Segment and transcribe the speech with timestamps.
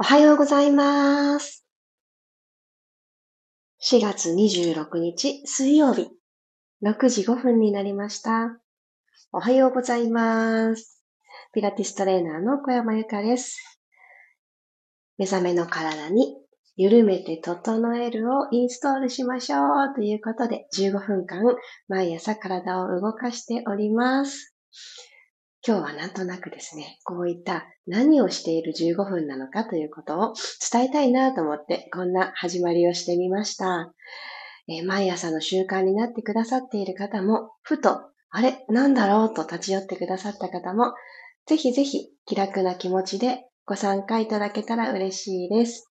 [0.00, 1.66] おはようございます。
[3.82, 6.08] 4月26日水曜日、
[6.82, 8.58] 6時5分になりました。
[9.30, 11.04] おはようございます。
[11.52, 13.58] ピラティストレーナーの小山由かです。
[15.18, 16.34] 目覚めの体に
[16.76, 21.42] 緩めて整えるをインストールしましょうということで15分間
[21.88, 24.56] 毎朝体を動かしております。
[25.66, 30.34] 今日はなんとなくですね、こういった何をしている15分なのかということを
[30.72, 33.92] 伝えたいなと思って、こんな始まりをしてみました。
[34.68, 40.94] えー、毎朝の習慣になってくださっている方も、ふと、あれ、なんだろうと立ち寄ってくださった方も、
[41.46, 45.90] ぜひぜひ気楽な気持ちでご参加いただけたら嬉しいです。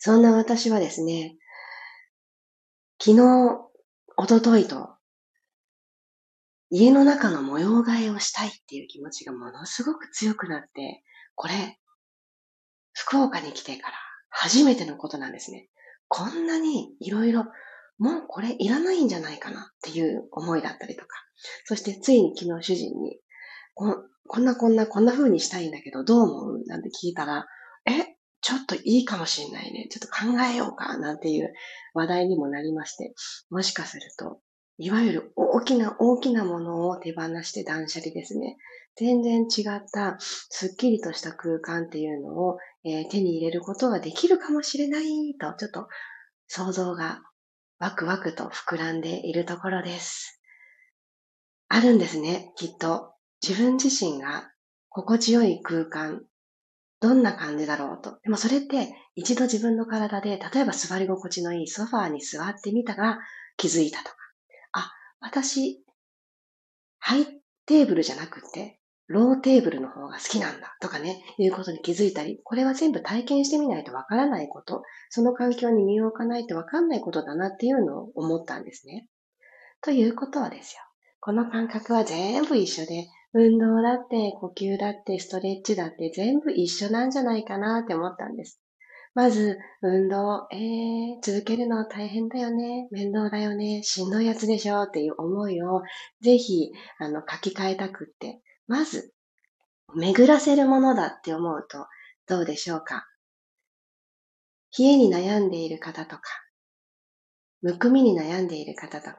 [0.00, 1.36] そんな私はですね、
[3.02, 3.58] 昨日、
[4.18, 4.99] おとといと
[6.70, 11.02] 家の中の模様替えをしたいっていう気持ちがものすごく強くなって、
[11.34, 11.78] これ、
[12.92, 13.94] 福岡に来てから
[14.28, 15.68] 初めてのことなんですね。
[16.08, 17.44] こんなにいろいろ、
[17.98, 21.08] もうこれいらないんじゃないかなっていう思いだったりとか、
[21.64, 23.18] そしてついに昨日主人に、
[23.74, 27.46] ここんなこんなこんな風にしたいんだけどどう思うなんて聞いたら、
[27.86, 29.88] え、ちょっといいかもしんないね。
[29.90, 31.52] ちょっと考えようかなんていう
[31.94, 33.12] 話題にもなりまして、
[33.50, 34.40] もしかすると
[34.82, 38.56] いわゆる大きな大きなものを手放して断捨離ですね。
[38.96, 45.88] 全然違ったすっきりとした空間っていうのを、えー、手に入れることができるかもしれないと、ちょっと
[46.48, 47.20] 想像が
[47.78, 50.40] ワクワクと膨らんでいるところです。
[51.68, 53.12] あるんですね、きっと。
[53.46, 54.50] 自分自身が
[54.88, 56.22] 心地よい空間、
[57.00, 58.18] どんな感じだろうと。
[58.22, 63.18] でもそれって一度自分の体で、例えば座り心地のいいソファーに座ってみたら
[63.58, 64.19] 気づいたとか。
[65.20, 65.84] 私、
[66.98, 67.26] ハイ
[67.66, 79.08] テーブルじゃなくて、ローテーブルの方が好きなんだとかね、いうことに気づいたり、これは全部体験してみないとわからないこと、その環境に身を置かないとわかんないことだなっていうのを思ったんですね。
[79.82, 80.82] ということはですよ。
[81.20, 88.60] この感覚は全部一緒で、運動だって、呼吸だって、ストレッチだって全部一緒なんじゃないかなって思ったんです。
[89.14, 95.82] まず、運動、えー、続けるの大変だよね、面倒だよね、しんどいやつでしょっていう思いを、
[96.22, 99.12] ぜひ、あの、書き換えたくって、まず、
[99.96, 101.86] 巡らせるものだって思うと、
[102.28, 103.06] どうでしょうか？
[104.78, 106.22] 冷えに悩んでいる方とか、
[107.62, 109.16] むくみに悩んでいる方とか、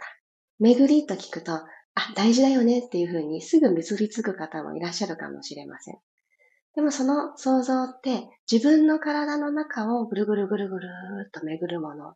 [0.60, 1.68] 巡りと聞くと、あ、
[2.16, 5.96] 大事だよねっていうふうにすぐ結びつく方もいらっしゃるかもしれません。
[6.76, 10.88] でもその想像って自分の体の中をぐるぐるぐるぐる
[11.28, 12.14] っと巡るもの。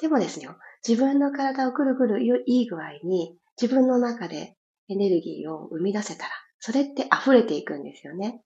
[0.00, 0.56] でもですよ、
[0.86, 4.56] 自分の体をぐるぐるいい具合に自分の中で
[4.88, 8.40] エネルギーを生み出せたら、それって溢れていくんですよね。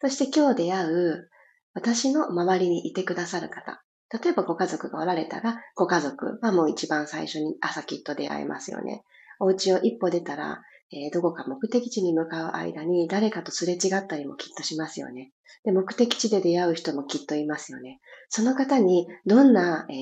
[0.00, 1.30] そして今日出会う
[1.74, 3.82] 私の周りにいてくださる方。
[4.10, 9.04] 例えばご家族がおられたら、ご家族はもう一番最初に朝きっと出会えますよね。
[9.38, 15.32] お家を一歩出たら、えー、どこか目的地に向かう間に誰かとすれ違ったりもきっとしますよね。
[15.64, 18.00] で、目的地で出会う人もきっといますよね。
[18.28, 19.94] その方にどんな、えー、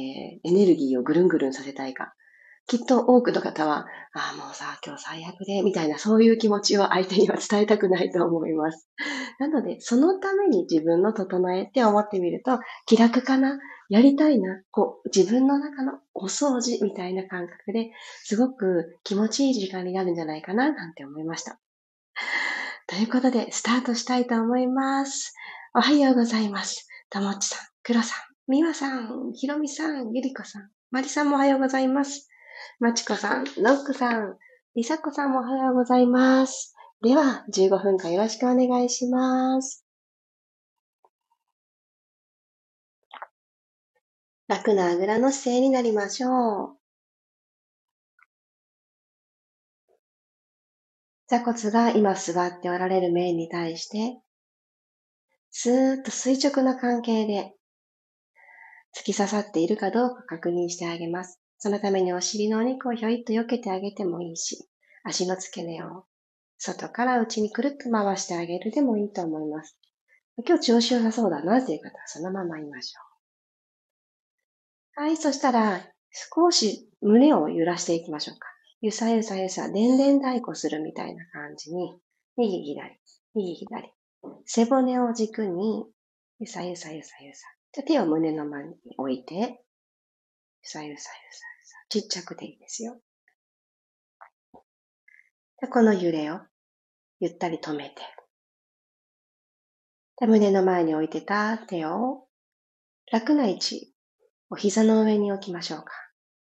[0.45, 2.15] エネルギーをぐるんぐるんさせたいか。
[2.67, 8.89] きっと多くの方は、ああ、もうさ、今日最悪で、みたいなそういう気持ちを相手には伝えたくないと思います。
[9.39, 17.93] なので、そのために自分の整えって思ってみると、気楽かなやりたいな、こう、自分の中のお掃除みたいな感覚で
[18.25, 21.61] すごく気持ちいい時間になるんじゃないかな、なんて思いました。
[22.89, 25.35] ということで、スタートしたいと思います。
[25.73, 26.89] おはようございます。
[27.11, 32.29] ともちさん、くろさん、みわさん、ひろみさん、ゆりこさん、まりさんもおはようございます。
[32.79, 34.37] まちこさん、のっくさん、
[34.75, 36.75] りさこさんもおはようございます。
[37.03, 39.87] では、15分間よろしくお願いします。
[44.49, 46.77] 楽なあぐらの姿勢になりましょう。
[51.29, 54.21] 座骨が今座っておられる面に対して、
[55.51, 57.55] スーッと垂直な関係で
[58.97, 61.41] 突き刺さっているかどうか確認してあげます。
[61.59, 64.69] そのためにお尻のお肉をひょいっと避けてあげてもいいし、
[65.05, 66.05] 足の付け根を
[66.59, 69.79] 外から内にくるっと回してあげるでもいいと思います。
[70.47, 73.01] 今日調子良さそうだなという方はそのままいましょ
[74.99, 75.03] う。
[75.03, 78.49] はい、そしたら、少し胸を揺らしていきましょうか。
[78.81, 81.99] ゆさゆさゆさ、でんでん太鼓するみたいな感じに、
[82.37, 82.99] 右左、
[83.35, 83.93] 右左。
[84.45, 85.85] 背骨を軸に、
[86.41, 87.47] ゆさゆさゆさゆさ。
[87.73, 89.63] じゃ手を胸の前に置いて、
[90.67, 91.11] さゆさゆさゆ
[91.65, 91.77] さ。
[91.89, 93.01] ちっちゃくていいですよ。
[95.61, 96.41] でこの揺れを
[97.21, 98.03] ゆったり止めて、
[100.19, 102.27] で胸の前に置いてた手を
[103.11, 103.95] 楽な位置、
[104.51, 105.87] お膝の上に置きましょうか。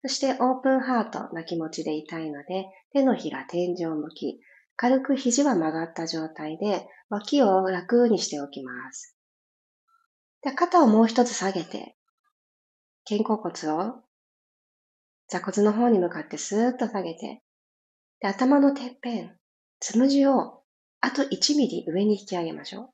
[0.03, 4.41] そしてオープンハートな気持ちでいたいので、手のひら天井向き、
[4.77, 9.17] 軽く肘は曲がった状態で脇を楽にしておきます。
[10.43, 11.97] で肩をもう一つ下げて、
[13.09, 14.03] 肩甲骨を
[15.31, 17.41] 座骨の方に向かってスーッと下げて、
[18.21, 19.37] で頭のてっぺん、
[19.79, 20.65] つむじを
[21.01, 22.93] あと1ミリ上に引き上げましょ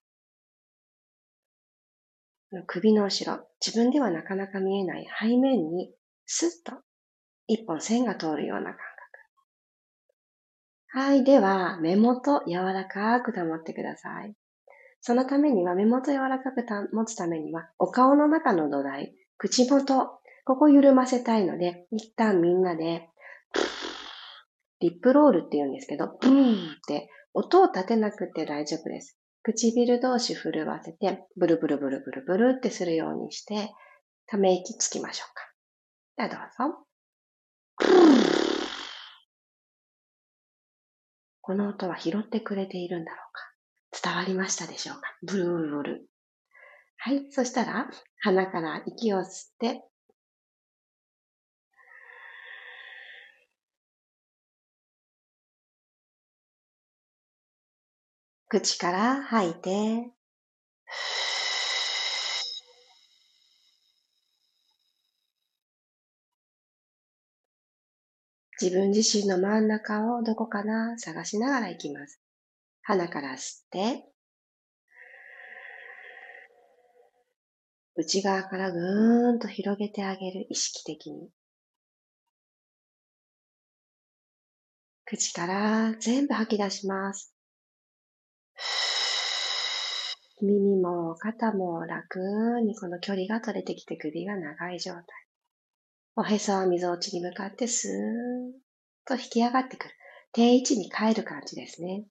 [2.53, 2.63] う。
[2.67, 5.91] 首の後ろ、自分ではなかなか見えない背面に
[6.27, 6.79] スッと
[7.47, 8.83] 一本線が通るような感覚。
[10.89, 11.25] はい。
[11.25, 14.35] では、目元柔らかく保ってください。
[15.01, 23.11] そのためには、目元柔らかく持つためには、お顔の中の土台、口元、ここ緩ませたいので、一旦みんなで、
[24.79, 26.57] リップロールって言うんですけど、ブーンっ
[26.87, 29.19] て音を立てなくて大丈夫です。
[29.43, 33.73] 唇同士震わせて、ブルブルブルブルブルってするようにして、
[34.29, 36.29] ため息つきましょうか。
[36.29, 36.87] ではどうぞ。
[41.41, 46.09] この音は拾ってくれているんだろうか伝わりましたでしょうかブルブルブル。
[46.99, 47.33] はい。
[47.33, 47.91] そしたら、
[48.21, 49.27] 鼻から息を吸っ
[49.59, 49.83] て、
[58.49, 60.13] 口から吐いて、
[68.61, 72.21] 自分自身の真ん中をどこかな探しながら行きます。
[72.83, 74.05] 鼻から吸って、
[77.97, 81.31] 内側からぐーんと広げてあげる意識的に。
[85.05, 87.36] 口から全部吐き出します。
[90.43, 92.19] 耳も肩も楽
[92.63, 95.05] にこの距離が取れてきて首が長い状態。
[96.17, 97.97] おへそは溝落ちに向かってスーッ
[99.07, 99.95] と引き上がってくる。
[100.33, 102.05] 定位置に帰る感じですね。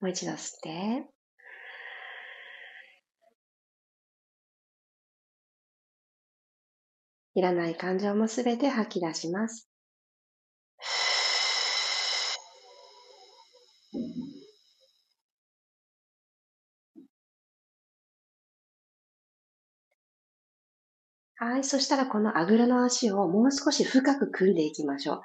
[0.00, 1.06] もう一度吸って。
[7.34, 9.68] いらない感情もすべて吐き出します。
[21.40, 21.64] はい。
[21.64, 25.22] そしたらこのあぐらの足をもう少し深く組んでいきましょう。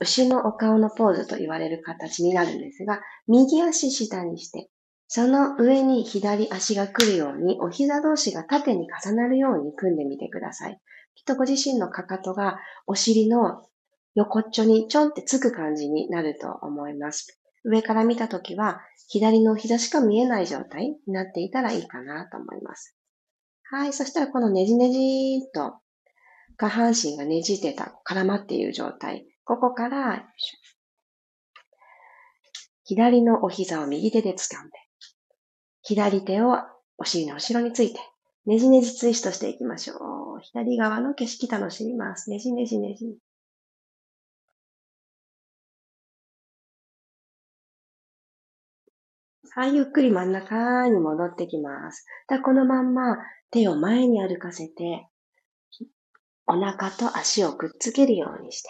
[0.00, 4.68] 牛のお顔のポーズと言われる形になるんですが、右足下にして、
[5.06, 10.80] その上に左足が来るように、お膝同士が縦に重なるように組んでみてください。
[11.14, 12.58] きっとご自身のかかとが
[12.88, 13.62] お尻の
[14.16, 17.40] 横っちょにちょんってつく感じになると思います。
[17.64, 22.95] 上から見たときは、左の膝しか見えない状態になっていたらいいかなと思います。
[23.70, 23.92] はい。
[23.92, 25.74] そしたらこのねじねじと
[26.56, 29.26] 下半身がねじってた、絡まっている状態。
[29.44, 30.26] ここから、
[32.84, 34.78] 左のお膝を右手で掴んで、
[35.82, 36.56] 左手を
[36.98, 38.00] お尻の後ろについて、
[38.46, 39.94] ねじねじツイストしていきましょ
[40.38, 40.40] う。
[40.40, 42.30] 左側の景色楽しみます。
[42.30, 43.18] ねじねじねじ。
[49.58, 52.04] はい、ゆっくり真ん中に戻ってきます。
[52.28, 53.16] だこのまんま
[53.50, 55.08] 手を前に歩かせて、
[56.46, 58.68] お腹と足をくっつけるようにして、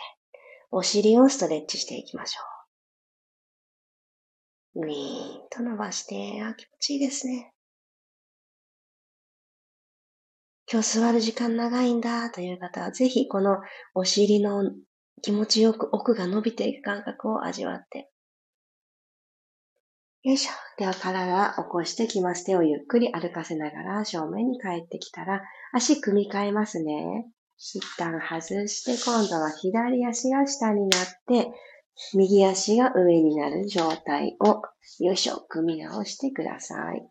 [0.70, 2.40] お尻をストレッチしていきましょ
[4.76, 4.86] う。
[4.86, 4.94] ウィー
[5.44, 7.52] ンと伸ばして、あ、気持ちいいですね。
[10.70, 13.56] 今日座る時間長いんだという方は、ぜひこの
[13.96, 14.62] お尻の
[15.20, 18.08] 気持ちよく奥が伸びていく感覚を味わって
[20.26, 20.50] よいしょ。
[20.76, 22.44] では体を起こしてきます。
[22.44, 25.40] 手をゆっくり歩かせながら正面に帰ってきたら、
[25.72, 27.28] 足組み替えますね。
[27.56, 31.52] 一旦外して、今度は左足が下になって、
[32.12, 34.62] 右足が上になる状態を、
[34.98, 37.08] よいしょ、組み直してください。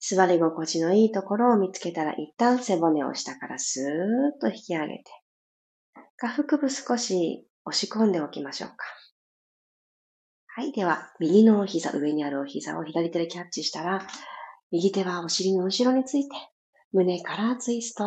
[0.00, 5.04] 座り心地のいいところを見つけたら、一旦背骨を下からスーッと引き上げて、
[6.18, 9.03] 下腹部少し押し込んでおきましょうか。
[10.56, 10.70] はい。
[10.70, 14.06] では、右のお膝、上にあるお膝を左手でキャッチしたら、
[14.70, 16.36] 右手はお尻の後ろについて、
[16.92, 18.04] 胸からツイスト。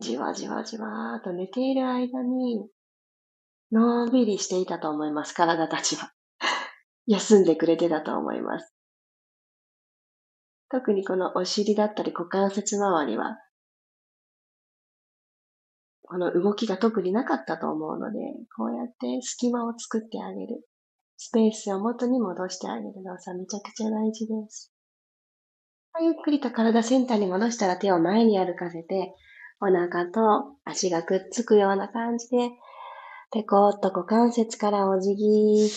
[0.00, 2.68] じわじわじわーと寝ている間に、
[3.72, 6.12] のんびりしていたと思います、体たちは。
[7.08, 8.74] 休んでくれてたと思います。
[10.68, 13.38] 特にこのお尻だったり股関節周りは、
[16.08, 18.18] この動きが特になかったと思うので、
[18.56, 20.66] こうやって隙間を作ってあげる。
[21.18, 24.72] スペースを元に戻してあげる動作めちゃくちゃ大事です。
[26.00, 29.14] ゆっくりと体センターに戻したら手を前に歩かせて、
[29.60, 32.50] お腹と足がくっつくような感じで、
[33.32, 35.70] ペコッと股関節からお辞儀。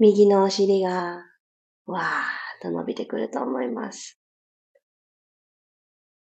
[0.00, 1.22] 右のお尻が、
[1.86, 2.04] わーっ
[2.62, 4.18] と伸びてくると思います。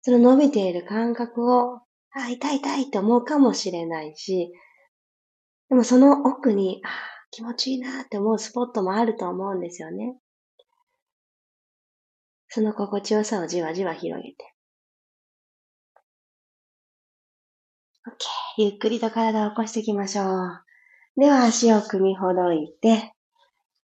[0.03, 1.81] その伸びている感覚を、
[2.13, 4.53] あ、痛い痛いって思うかもしれないし、
[5.69, 6.89] でもその奥に、あ、
[7.31, 10.17] 気持ちいいなって思うスポットもあると思うんですよね。
[12.49, 14.55] その心地よさをじわじわ広げて。
[18.09, 18.63] OK。
[18.63, 20.61] ゆっくりと体を起こしていきましょう。
[21.17, 23.13] では足を組みほどいて、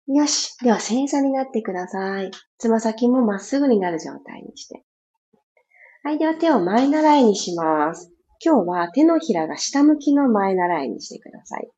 [0.08, 0.58] よし。
[0.64, 2.32] では正座になってください。
[2.58, 4.84] つま先もまっすぐになる状態にして。
[6.10, 6.18] はい。
[6.18, 8.12] では手を前習いにします。
[8.44, 11.70] 今日は手のひらが下向きの前習いにしてください。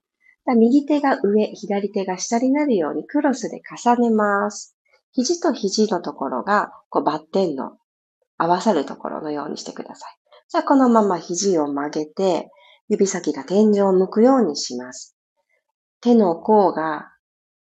[0.56, 4.74] 右手が上、左手が下になるようにクロスで重ねます。
[5.12, 7.74] 肘と肘のところが、こうバッテンの
[8.38, 10.16] 合わさるところのようにしてください。
[10.48, 12.50] じゃあこのまま肘を曲げて、
[12.88, 15.14] 指先が天井を向くようにします。
[16.00, 17.10] 手の甲が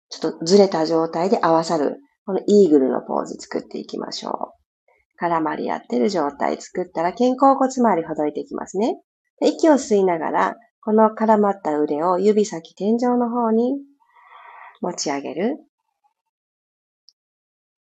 [0.09, 1.97] ちょっとずれた状態で合わさる、
[2.27, 4.64] このイーグルのポーズ作っていきましょう。
[5.21, 9.01] 絡まり合ってる状態作ったら肩甲骨周りほどいていきますね。
[9.43, 13.79] 息を吸いながら、この絡まった腕を指先天井の方に
[14.81, 15.59] 持ち上げる。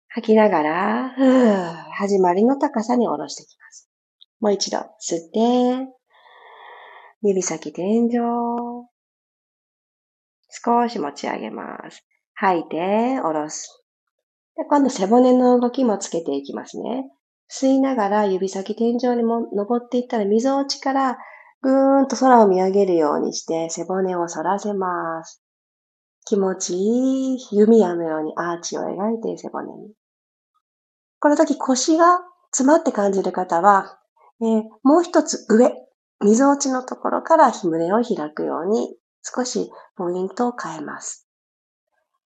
[0.09, 3.91] 吐きながら、ふぅ、始まりの高さに下ろしていきます。
[4.41, 5.93] もう一度、吸って、
[7.23, 8.11] 指先天井、
[10.51, 12.07] 少し持ち上げます。
[12.35, 13.84] 吐いて、下ろす。
[14.57, 17.11] で今度背骨の動きもつけていきますね。
[17.51, 21.19] 吸いながら指先天井にも登っていったら、溝落ちから
[21.61, 25.43] ぐーんと空を見上げるようにして背骨を反らせます。
[26.27, 29.93] 気持ちいい弓矢のようにアーチを描いて背骨に。
[31.21, 32.21] この時腰が
[32.51, 33.99] 詰まって感じる方は、
[34.41, 35.73] えー、もう一つ上、
[36.21, 41.24] 溝落ちのところから胸を開くように少しポイントを変えます。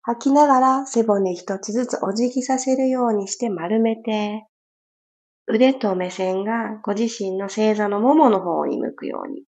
[0.07, 4.45] 吐きながら背骨一つずつお辞儀させるようにして丸めて、
[5.47, 9.43] 腕と目線がご自身の正座のももの方に向くように。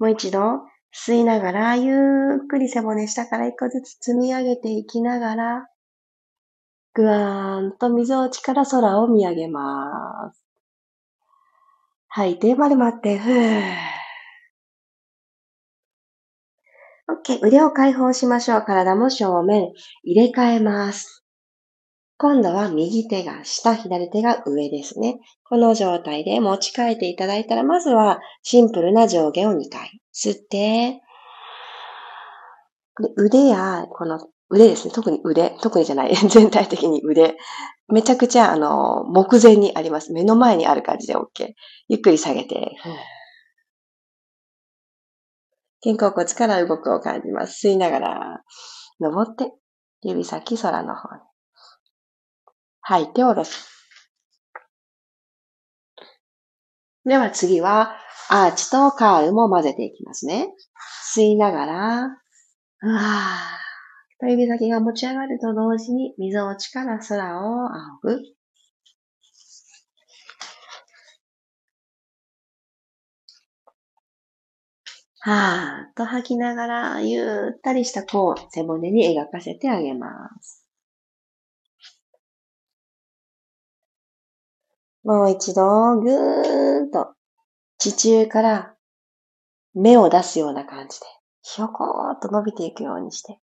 [0.00, 5.68] もう一度吸いながらゆっくり背骨下から一個ずつ積み上げていきながら、
[6.92, 10.44] ぐわーんと溝落ちから空を見上げます。
[12.08, 13.99] 吐いて丸まって、ふー。
[17.22, 17.38] OK。
[17.42, 18.62] 腕を解放しましょう。
[18.62, 19.72] 体も正面。
[20.02, 21.24] 入れ替えます。
[22.16, 25.18] 今度は右手が下、左手が上ですね。
[25.44, 30.00] この状態で持ち替えていただいたら、まずはシンプルな上下を2回。
[30.14, 31.00] 吸って、
[33.16, 34.18] 腕やこの
[34.50, 34.92] 腕ですね。
[34.92, 35.56] 特に腕。
[35.62, 36.14] 特にじゃない。
[36.28, 37.36] 全体的に腕。
[37.88, 40.12] めちゃくちゃ、あの、目前にあります。
[40.12, 41.54] 目の前にある感じで OK。
[41.88, 42.76] ゆっくり下げて。
[45.82, 47.66] 肩甲骨から動くを感じます。
[47.66, 48.42] 吸いながら、
[49.00, 49.52] 登って、
[50.02, 51.22] 指先空の方に。
[52.82, 53.68] 吐いて下ろす。
[57.04, 57.96] では次は、
[58.28, 60.52] アーチとカールも混ぜていきますね。
[61.14, 62.04] 吸いながら、
[62.82, 67.68] うわー指先が持ち上がると同時に、溝落ちから空を
[68.04, 68.39] 仰ぐ。
[75.22, 80.66] はーっと吐きながら、ゆったりしたこう、背骨に描かせてあげます。
[85.04, 87.14] もう一度、ぐーんと、
[87.76, 88.74] 地中から
[89.74, 91.06] 目を出すような感じで、
[91.42, 93.38] ひょこーっと伸びていくようにして、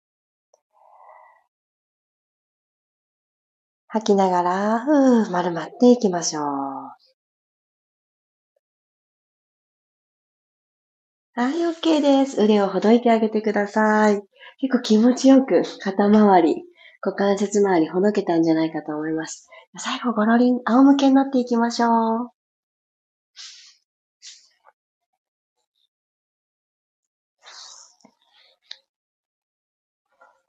[3.87, 7.06] 吐きながら、ふー、丸まっていきましょう。
[11.37, 12.41] はい、OK です。
[12.41, 14.23] 腕をほどいてあげてください。
[14.59, 16.63] 結構気持ちよく肩周り、
[16.99, 19.47] 股関節周りほどけたんじゃないかと思います。
[19.77, 21.89] 最後、ゴロリン、仰向けになっていきましょう。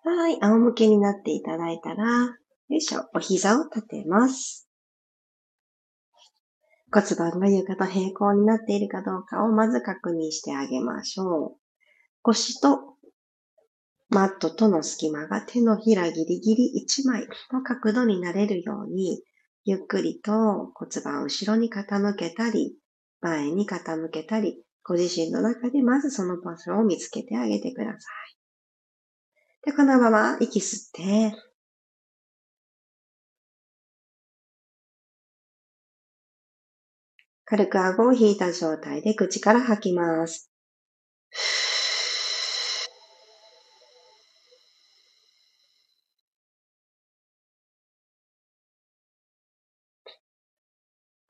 [0.05, 2.35] はい、仰向けになっていただいたら、よ
[2.71, 3.05] いしょ。
[3.13, 4.68] お膝を立てます。
[6.91, 11.61] 骨盤が床と平行になっているかどうかをまず確認してあげましょう。
[12.23, 12.89] 腰と
[14.11, 19.23] マットとの隙間が手のひらギリギリ1枚の角度になれるように、
[19.65, 20.33] ゆっくりと
[20.75, 22.75] 骨盤を後ろに傾けたり、
[23.21, 29.67] 前に傾けたり、ご自身の中でまずその場所を見つけてあげてください。
[29.67, 31.35] で、このまま息吸って、
[37.51, 40.51] 軽く顎を引いた状態で口から吐きます。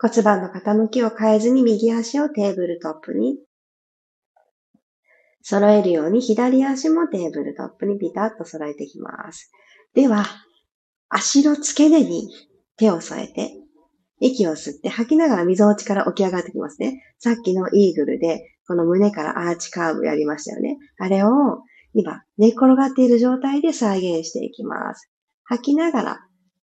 [0.01, 3.39] 骨盤の傾きを変えずに右足をテーブルトップに
[5.43, 9.53] 揃えるように左足もテーブルトップにピタッと揃えていきます。
[9.95, 10.25] では、
[11.09, 12.29] 足の付け根に
[12.77, 13.68] 手を添えて、
[14.21, 17.03] 息を吸って吐きながら溝落ちから起き上がってきますね。
[17.19, 20.77] さっきのイーグルで、この胸からアーチカーブやりましたよね。
[20.99, 21.63] あれを
[21.95, 25.11] 今寝転がっている状態で再現していきます。
[25.45, 26.21] 吐きながら、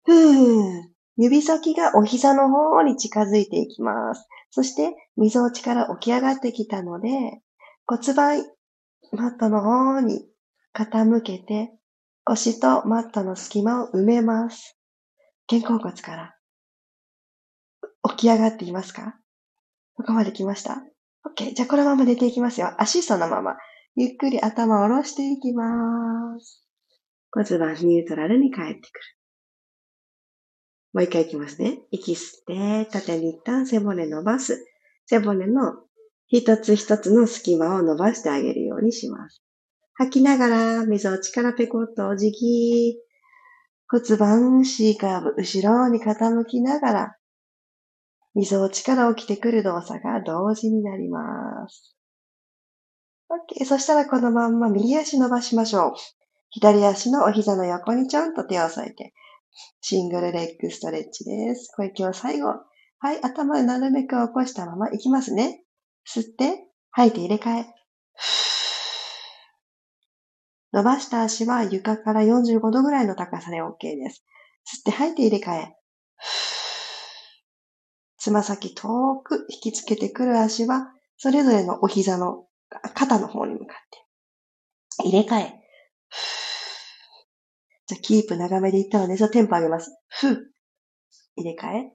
[0.05, 0.83] ふー
[1.17, 4.27] 指先がお膝の方に近づいていきます。
[4.51, 7.09] そして、溝落ちから起き上がってきたので、
[7.87, 8.45] 骨盤、
[9.11, 10.27] マットの方に
[10.75, 11.71] 傾けて、
[12.23, 14.77] 腰とマットの隙間を埋めます。
[15.49, 16.36] 肩甲骨から
[18.09, 19.15] 起き上がっていますか？
[19.95, 20.83] ここまで来ました
[21.25, 21.53] ?OK。
[21.53, 22.73] じゃあこのまま寝ていきますよ。
[22.77, 23.57] 足そのまま。
[23.95, 25.63] ゆっくり頭を下ろしていきま
[26.39, 26.63] す。
[27.31, 28.81] 骨盤ニュートラルに帰ってくる。
[30.93, 31.79] もう一回いきますね。
[31.91, 34.65] 息吸って、縦に一旦背骨伸ばす。
[35.07, 35.73] 背骨の
[36.27, 39.41] 一つ一つの隙間を伸ばしてあげるようにします。
[39.95, 42.97] 吐きながら、溝落ちからペコッとお辞儀。
[43.89, 47.16] 骨盤 C カーブ、後ろに傾きながら、
[48.37, 51.95] 溝落ちから起きてくる動作が同時になります。
[53.29, 53.65] OK。
[53.65, 55.93] そしたらこのまんま右足伸ばしましょう。
[56.51, 59.15] 左足のお膝の横にちょんと手を添えて、
[59.81, 61.73] シングルレッグストレッチです。
[61.75, 62.53] これ今日最後。
[62.99, 65.63] はい、頭をなるべく起こしたままいきますね。
[66.07, 67.65] 吸って、吐いて入れ替え。
[70.73, 74.23] 伸ばした足は床から45度ぐらいの高さで OK です。
[74.63, 75.77] 吸って吐いて入れ替え。
[78.27, 82.45] つま先遠く引きつけてくる足は、それぞれのお膝の
[82.93, 85.07] 肩の方に向かって。
[85.07, 85.53] 入れ替え。
[87.85, 89.97] じゃ、キープ長めでいったので、じゃ、テンポ上げます。
[90.09, 90.27] ふ
[91.37, 91.93] 入れ替え。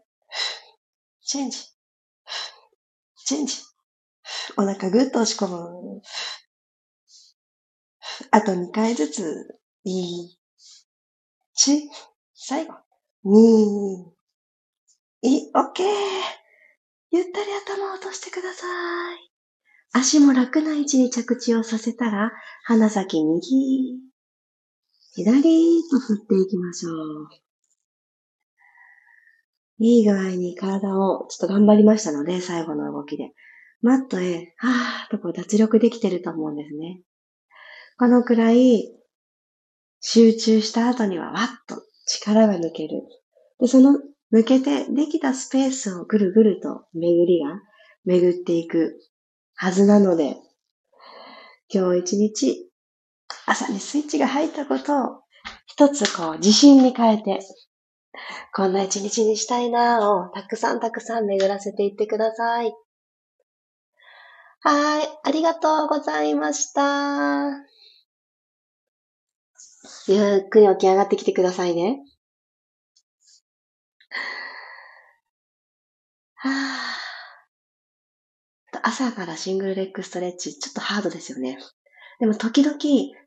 [1.22, 1.58] チェンジ。
[3.26, 3.58] チェンジ。
[4.56, 6.00] お腹ぐっと押し込む。
[8.30, 9.60] あと2回ずつ。
[9.84, 10.30] 1、
[12.34, 12.72] 最後。
[13.26, 14.21] 2、
[15.54, 15.86] い、オッケー
[17.10, 18.66] ゆったり頭を落としてくださ
[19.14, 19.32] い。
[19.92, 22.32] 足も楽な位置に着地をさせたら、
[22.64, 24.00] 鼻先右、
[25.14, 27.28] 左と振っていきましょう。
[29.78, 33.32] いい具合に体をちょっと頑張りましたので、最後の動きで。
[33.82, 37.02] マットへ、はーっとこう脱力できてると思うんですね。
[37.98, 38.94] このくらい
[40.00, 43.02] 集中した後にはわっと力が抜ける。
[43.60, 43.98] で、その
[44.32, 47.60] 抜けてできたスペースをぐるぐると巡りが
[48.04, 48.98] 巡っていく
[49.54, 50.36] はずなので、
[51.72, 52.70] 今日一日
[53.46, 55.22] 朝にスイッチが入ったことを
[55.66, 57.40] 一つこう自信に変えて、
[58.54, 62.74] こんな一日にしたいなをたくさんたくさん巡らせていってください。
[64.60, 67.50] はい、ありがとうございました。
[70.08, 72.00] ゆっくり起き上がってきてくださいね。
[76.42, 78.80] はぁ。
[78.82, 81.56] 朝からシングルレッグストレッチ、ちょっとハードですよね。
[82.18, 82.76] でも時々、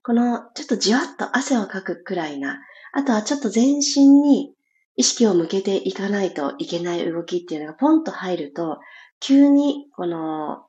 [0.03, 2.59] このちょっとじわっと汗をかくくらいな、
[2.91, 4.53] あとはちょっと全身に
[4.97, 8.79] 意識を向けていかないといけない動きっていうのがポンと入ると、
[9.21, 10.65] 急にこの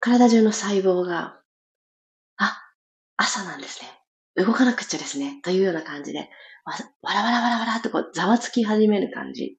[0.00, 1.40] 体中の細胞が、
[2.36, 2.60] あ、
[3.16, 4.44] 朝なんですね。
[4.44, 5.38] 動かなくちゃですね。
[5.44, 6.30] というような感じで、
[6.64, 9.56] わわらわらわらわらっとこうざわつき始める感じ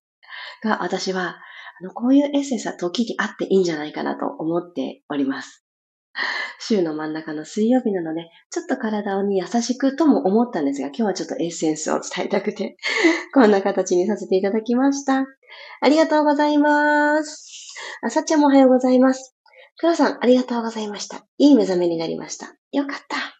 [0.61, 1.41] が私は、
[1.81, 5.65] の、こういうエッセンスは時にあっていいんじゃないかなと思っております。
[6.59, 12.77] 週の真ん中の水曜日なので、ちょっと体に優しくとも思ったんですが、今日はちょっとエッセンスを伝えたくて、
[13.33, 15.25] こんな形にさせていただきました。
[15.81, 17.73] ありがとうございます。
[18.01, 19.35] あさっちゃんもおはようございます。
[19.77, 21.25] クロさん、ありがとうございました。
[21.37, 22.55] いい目覚めになりました。
[22.71, 23.30] よかった。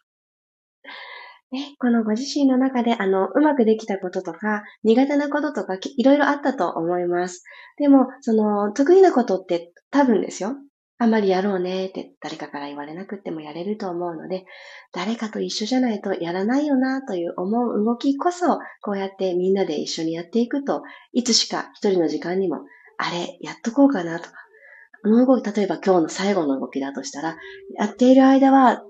[1.52, 7.44] ね、このご自身の中で、あの、うまくできたこととか、苦手なこととか、いろいろあったと思います。
[7.76, 10.56] でも、その、得意なことって多分ですよ。
[11.02, 14.44] あまりやろうねって誰かから言われなくてもやれると思うので、
[14.92, 22.60] 誰かと一緒じゃないとやらないよなという思う動きこそ、こうやってみんなで一緒にやっていくと、いつしか一人の時間にも、
[22.98, 24.36] あれ、やっとこうかなとか、
[25.02, 27.36] あの動き、例えば今日の最後の動きだとしたら、
[27.74, 28.84] やっている間は、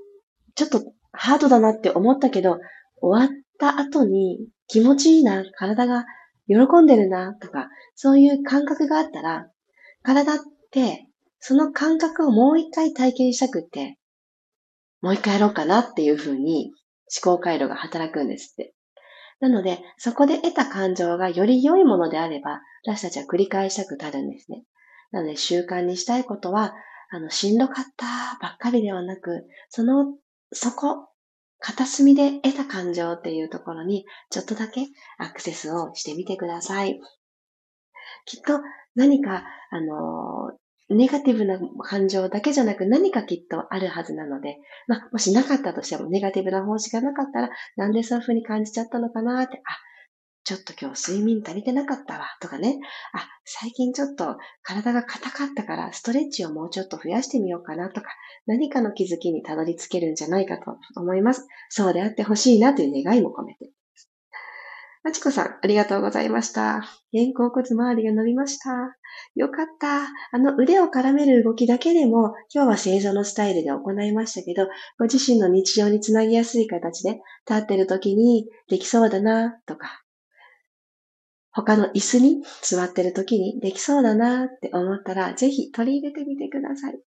[0.55, 2.59] ちょっとハードだなって思ったけど、
[3.01, 6.05] 終わった後に気持ちいいな、体が
[6.49, 9.51] 喜んでるな、とか、そういう感覚があったら、
[10.03, 10.39] 体っ
[10.71, 11.07] て、
[11.39, 13.99] その感覚をもう一回体験したくって、
[15.01, 16.73] もう一回やろうかなっていうふうに
[17.25, 18.75] 思考回路が働くんですって。
[19.41, 24.63] なので、そこで得た感情がより良いものであれば、私たちは繰り返したくなるんですね。
[25.11, 26.75] なので、習慣にしたいことは、
[27.11, 28.07] あの、しんどかった
[28.41, 30.15] ばっかりではなく、その、
[30.53, 31.09] そこ、
[31.59, 34.87] 片隅で得た感情っていうところに、ちょっとだけ
[35.19, 37.01] アクセスをしてみてください。
[38.25, 38.61] きっと
[38.95, 40.53] 何か、あの、
[40.91, 49.61] ネガティブな感情だけじゃなく何かきっとあるはずなので、まあ、もしなかったとしても、ネガティブな方式がなかったら、なんでそういうふうに感じちゃったのかなって、あ、
[50.45, 52.81] ちょっと今日睡眠足りてなかったわ、とかね。
[53.13, 58.09] あ、最近ちょっと体が硬かったからストレッチをもうちょっと増やしてみようかなとか、
[58.47, 61.47] 何かの気づきにたどり着けるんじゃないかと思います。
[61.69, 63.71] そうであってほしいなという願いも込めて。
[65.05, 66.83] あちこさん、ありがとうございました。
[67.13, 68.71] 肩甲骨周りが伸びました。
[69.35, 70.03] よかった。
[70.31, 74.69] あの腕を絡める動きだけでも、今日は正常のスタイルで行いましたけど、
[75.01, 80.03] ご自身の日常につなぎやすい形で、立ってる時にできそうだな、とか、
[81.53, 86.99] 他の椅子に座ってる時にできそうだなって思ったら、ぜひ取り入れてみてください。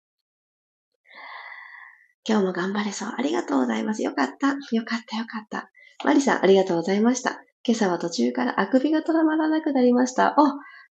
[2.27, 3.15] 今日も頑張れそう。
[3.17, 4.03] ありがとうございます。
[4.03, 4.49] よかった。
[4.49, 5.71] よかった、よかった。
[6.05, 7.43] マリさん、ありがとうございました。
[7.67, 10.35] 今朝は途中からあくびがとらまらなくなりました。
[10.39, 10.45] お、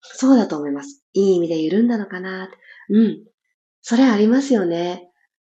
[0.01, 1.05] そうだと思います。
[1.15, 2.49] いい意味で緩んだのかな
[2.91, 3.25] うん。
[3.83, 5.11] それありますよね。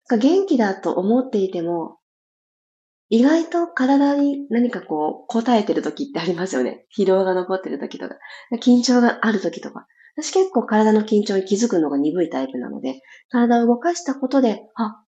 [0.09, 1.98] 元気だと思っていても、
[3.09, 6.85] 意外と体に何かこう、答えてる時ってありますよね。
[6.95, 8.15] 疲労が残ってる時とか、
[8.61, 9.87] 緊張がある時とか。
[10.15, 15.03] 私結構体の緊張に気づくのが鈍いタイプなので、体を動かしたことで、あ、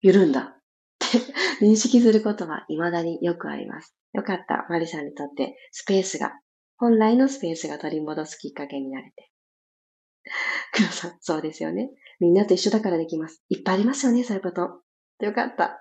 [0.00, 0.56] 緩んだっ
[0.98, 3.94] て認識することは未だによくあります。
[4.12, 4.66] よかった。
[4.70, 6.32] マリさんにとってスペースが、
[6.76, 9.30] 本来のスペースが取り戻すきっかけになれて。
[10.72, 11.90] 黒さん、そうですよね。
[12.20, 13.42] みんなと一緒だからできます。
[13.48, 14.62] いっぱいありますよね、そういうこと。
[15.24, 15.78] よかった。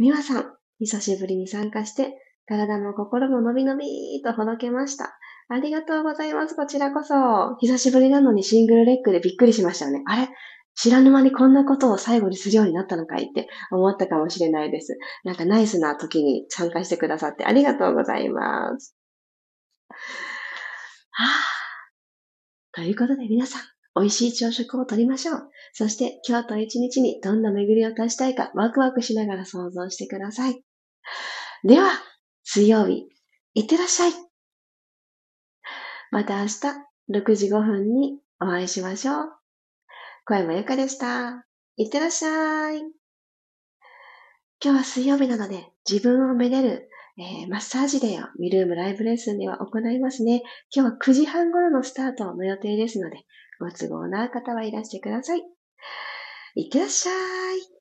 [0.00, 0.44] みわさん、
[0.78, 2.14] 久しぶりに参加して、
[2.46, 5.12] 体も心も伸び伸びとほどけました。
[5.50, 6.56] ありがとうございます。
[6.56, 7.56] こちらこそ。
[7.60, 10.02] 久しぶりなのにシングルレッグでびっくりしましたよね。
[10.06, 10.28] あれ？
[10.74, 13.24] 知らぬ間にこんなことを最後にするようになったのかい？
[13.24, 14.96] って思ったかもしれないです。
[15.22, 18.96] なんかナイスな時に参加してくださってありがとうございます。
[21.10, 21.28] はぁ。
[22.72, 23.62] ということで皆さん、
[23.96, 25.50] 美味しい朝食をとりましょう。
[25.72, 30.62] そして今日と一日にどんな巡りを足したいかワクワクしながら想像してください。
[31.64, 31.90] では、
[32.44, 33.08] 水曜日、
[33.54, 34.12] いってらっしゃい。
[36.10, 36.50] また明日
[37.12, 39.32] 6時5分にお会いしましょう。
[40.24, 41.46] 小山由かでした。
[41.76, 42.78] いってらっしゃい。
[44.62, 50.42] 今日は水曜日なので、自分をめでる、えー、マッサージデーをミルームライブレッスンでは行いますね。
[50.74, 53.24] 今日は9時半頃のスタートの予定ですので、
[53.60, 55.42] ご都合な方はいらしてください。
[56.56, 57.79] いってらっしゃい。